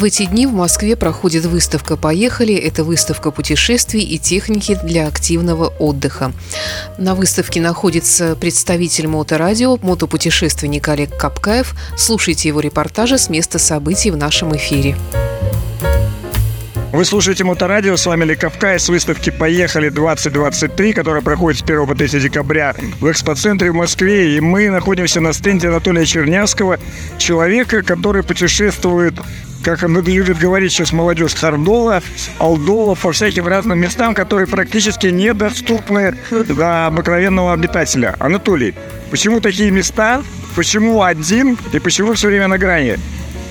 [0.00, 2.54] В эти дни в Москве проходит выставка «Поехали».
[2.54, 6.32] Это выставка путешествий и техники для активного отдыха.
[6.96, 11.74] На выставке находится представитель моторадио, мотопутешественник Олег Капкаев.
[11.98, 14.96] Слушайте его репортажи с места событий в нашем эфире.
[16.92, 21.94] Вы слушаете Моторадио, с вами Лековкай с выставки «Поехали 2023», которая проходит с 1 по
[21.94, 24.34] 3 декабря в экспоцентре в Москве.
[24.34, 26.78] И мы находимся на стенде Анатолия Чернявского,
[27.18, 29.14] человека, который путешествует
[29.62, 32.02] как любит говорить сейчас молодежь, Хардола,
[32.38, 38.16] Алдола, по всяким разным местам, которые практически недоступны для обыкновенного обитателя.
[38.18, 38.74] Анатолий,
[39.10, 40.22] почему такие места,
[40.56, 42.98] почему один и почему все время на грани?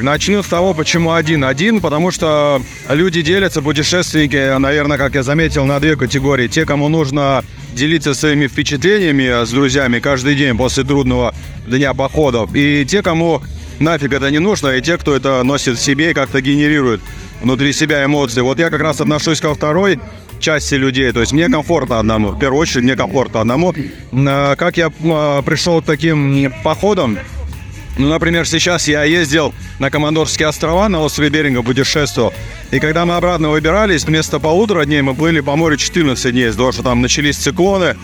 [0.00, 5.78] Начну с того, почему один-один, потому что люди делятся, путешественники, наверное, как я заметил, на
[5.80, 6.48] две категории.
[6.48, 11.34] Те, кому нужно делиться своими впечатлениями с друзьями каждый день после трудного
[11.66, 13.42] дня походов, и те, кому
[13.78, 17.00] нафиг это не нужно, и те, кто это носит в себе и как-то генерирует
[17.42, 18.40] внутри себя эмоции.
[18.40, 20.00] Вот я как раз отношусь ко второй
[20.40, 21.12] части людей.
[21.12, 22.30] То есть мне комфортно одному.
[22.30, 23.74] В первую очередь мне комфортно одному.
[24.12, 27.18] А, как я а, пришел к таким походам,
[27.98, 32.32] ну, например, сейчас я ездил на Командорские острова, на острове Беринга путешествовал.
[32.70, 36.72] И когда мы обратно выбирались, вместо полутора дней мы были по морю 14 дней, потому
[36.72, 37.96] что там начались циклоны,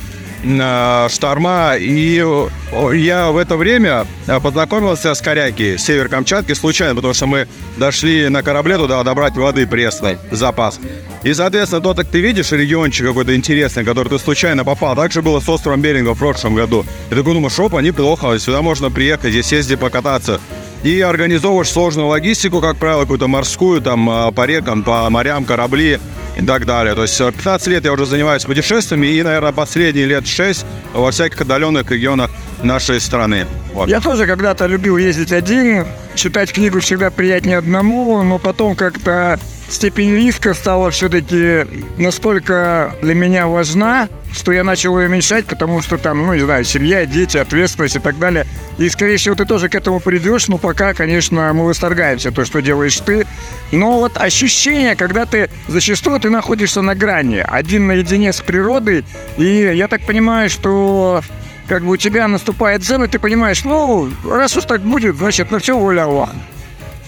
[0.42, 1.74] шторма.
[1.78, 2.22] И
[2.94, 8.28] я в это время э, познакомился с Коряки, север Камчатки, случайно, потому что мы дошли
[8.28, 10.78] на корабле туда добрать воды пресной, запас.
[11.24, 14.94] И, соответственно, то, так ты видишь региончик какой-то интересный, который ты случайно попал.
[14.94, 16.84] Так же было с островом Беринга в прошлом году.
[17.10, 20.40] И такой думаешь, оп, неплохо, сюда можно приехать, здесь ездить покататься.
[20.84, 25.98] И организовываешь сложную логистику, как правило, какую-то морскую, там, а, по рекам, по морям, корабли
[26.38, 26.94] и так далее.
[26.94, 30.64] То есть 15 лет я уже занимаюсь путешествиями и, наверное, последние лет 6
[30.94, 32.30] во всяких отдаленных регионах
[32.62, 33.46] нашей страны.
[33.74, 33.88] Вот.
[33.88, 35.86] Я тоже когда-то любил ездить один,
[36.18, 39.38] читать книгу всегда приятнее одному, но потом как-то
[39.68, 41.64] степень риска стала все-таки
[41.96, 46.64] настолько для меня важна, что я начал ее уменьшать, потому что там, ну, не знаю,
[46.64, 48.46] семья, дети, ответственность и так далее.
[48.78, 52.60] И, скорее всего, ты тоже к этому придешь, но пока, конечно, мы восторгаемся то, что
[52.60, 53.26] делаешь ты.
[53.70, 59.04] Но вот ощущение, когда ты зачастую ты находишься на грани, один наедине с природой,
[59.36, 61.22] и я так понимаю, что
[61.68, 65.50] как бы у тебя наступает дзен, и ты понимаешь, ну, раз уж так будет, значит,
[65.50, 66.34] на все воля Аллаха.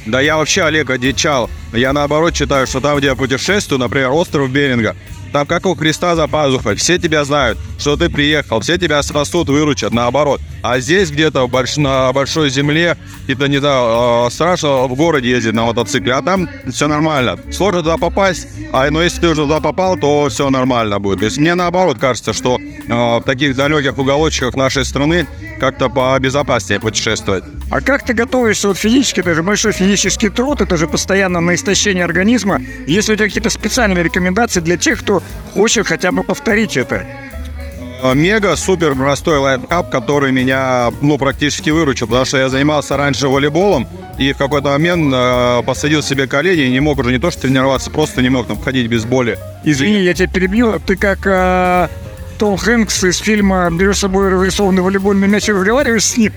[0.06, 1.50] Да я вообще Олег одичал.
[1.72, 4.97] Я наоборот считаю, что там, где я путешествую, например, остров Беринга,
[5.33, 6.75] там как у Христа за пазухой.
[6.77, 10.41] Все тебя знают, что ты приехал, все тебя спасут, выручат, наоборот.
[10.63, 11.77] А здесь где-то больш...
[11.77, 12.97] на большой земле,
[13.29, 17.39] это не знаю, э, страшно в городе ездить на мотоцикле, а там все нормально.
[17.53, 21.21] Сложно туда попасть, а но если ты уже туда попал, то все нормально будет.
[21.21, 25.27] То есть мне наоборот кажется, что э, в таких далеких уголочках нашей страны
[25.60, 27.44] как-то побезопаснее путешествовать.
[27.71, 29.21] А как ты готовишься вот физически?
[29.21, 32.60] Это же большой физический труд, это же постоянно на истощение организма.
[32.87, 35.22] Есть ли у тебя какие-то специальные рекомендации для тех, кто
[35.54, 37.06] хочет хотя бы повторить это?
[38.03, 43.28] Э, мега супер простой лайфхак, который меня ну, практически выручил, потому что я занимался раньше
[43.28, 43.87] волейболом
[44.19, 47.43] и в какой-то момент э, посадил себе колени и не мог уже не то что
[47.43, 49.38] тренироваться, просто не мог там ходить без боли.
[49.65, 50.81] Извини, я тебя перебил.
[50.81, 51.88] Ты как э,
[52.41, 56.33] том Хэнкс из фильма «Берешь с собой разрисованный волейбольный мяч и разговариваешь с ним»?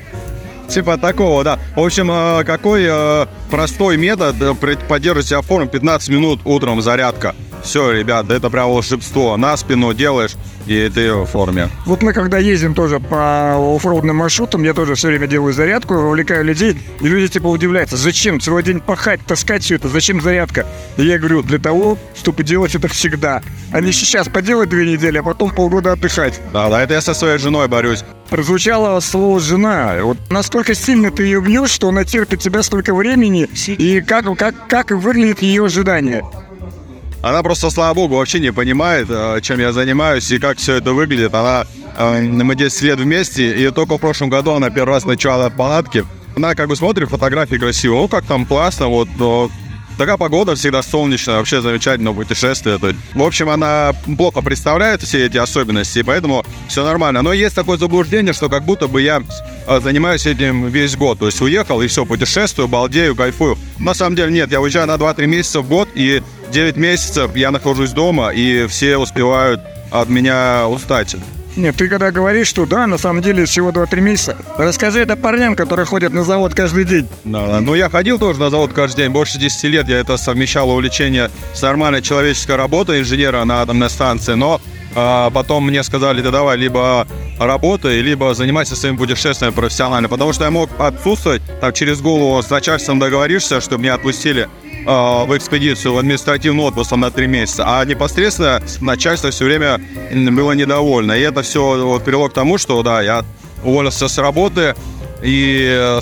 [0.68, 1.60] Типа такого, да.
[1.78, 4.54] В общем, э, какой э, простой метод э,
[4.90, 7.36] поддерживать себя в форме 15 минут утром зарядка.
[7.64, 9.38] Все, ребят, это прям волшебство.
[9.38, 10.32] На спину делаешь,
[10.66, 11.70] и ты в форме.
[11.86, 16.44] Вот мы когда ездим тоже по оффроудным маршрутам, я тоже все время делаю зарядку, увлекаю
[16.46, 20.66] людей, и люди типа удивляются, зачем целый день пахать, таскать все это, зачем зарядка?
[20.98, 23.42] И я говорю, для того, чтобы делать это всегда.
[23.72, 26.40] А не сейчас поделать две недели, а потом полгода отдыхать.
[26.52, 28.04] Да, да, это я со своей женой борюсь.
[28.30, 29.98] Прозвучало слово «жена».
[30.02, 34.68] Вот насколько сильно ты ее бьешь, что она терпит тебя столько времени, и как, как,
[34.68, 36.24] как выглядит ее ожидание?
[37.24, 40.92] Она просто, слава богу, вообще не понимает, э, чем я занимаюсь и как все это
[40.92, 41.34] выглядит.
[41.34, 41.66] Она,
[41.98, 46.06] э, мы 10 лет вместе, и только в прошлом году она первый раз начала палатки.
[46.36, 49.08] Она как бы смотрит фотографии красиво, о, как там классно, вот,
[49.98, 52.80] Такая погода всегда солнечная, вообще замечательное путешествие.
[53.14, 57.22] В общем, она плохо представляет все эти особенности, поэтому все нормально.
[57.22, 59.22] Но есть такое заблуждение, что как будто бы я
[59.68, 61.20] э, занимаюсь этим весь год.
[61.20, 63.56] То есть уехал и все, путешествую, балдею, кайфую.
[63.78, 67.50] На самом деле нет, я уезжаю на 2-3 месяца в год, и 9 месяцев я
[67.50, 69.60] нахожусь дома, и все успевают
[69.92, 71.16] от меня устать.
[71.56, 75.56] Нет, ты когда говоришь, что да, на самом деле всего 2-3 месяца, расскажи это парням,
[75.56, 77.08] которые ходят на завод каждый день.
[77.24, 77.60] Да, да.
[77.60, 79.12] Ну, я ходил тоже на завод каждый день.
[79.12, 84.34] Больше 10 лет я это совмещал увлечение с нормальной человеческой работой инженера на атомной станции.
[84.34, 84.62] Но
[84.96, 87.08] а потом мне сказали, да давай, либо
[87.40, 90.08] работай, либо занимайся своим путешествием профессионально.
[90.08, 94.50] Потому что я мог отсутствовать, так через голову с начальством договоришься, чтобы меня отпустили
[94.86, 99.80] в экспедицию, в административный отпуск на три месяца, а непосредственно начальство все время
[100.12, 101.14] было недовольно.
[101.14, 103.24] И это все вот, привело к тому, что, да, я
[103.64, 104.76] уволился с работы
[105.22, 106.00] и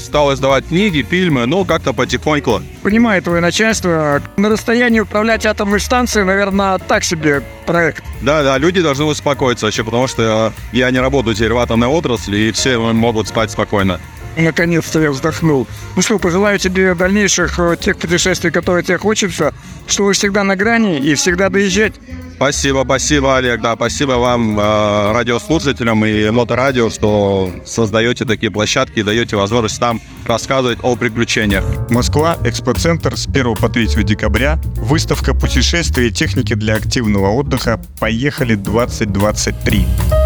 [0.00, 2.60] стал издавать книги, фильмы, ну, как-то потихоньку.
[2.82, 4.22] Понимаю твое начальство.
[4.36, 8.04] На расстоянии управлять атомной станцией, наверное, так себе проект.
[8.20, 12.36] Да, да, люди должны успокоиться вообще, потому что я не работаю теперь в атомной отрасли,
[12.36, 14.00] и все могут спать спокойно.
[14.36, 15.66] Наконец-то я вздохнул.
[15.96, 19.54] Ну что, пожелаю тебе дальнейших э, тех путешествий, которые тебе хочется,
[19.86, 21.94] чтобы всегда на грани и всегда доезжать.
[22.36, 29.02] Спасибо, спасибо, Олег, да, спасибо вам, э, радиослушателям и моторадио, что создаете такие площадки и
[29.02, 31.64] даете возможность нам рассказывать о приключениях.
[31.90, 38.56] Москва, Экспоцентр с 1 по 3 декабря, выставка путешествий и техники для активного отдыха «Поехали
[38.56, 40.23] 2023».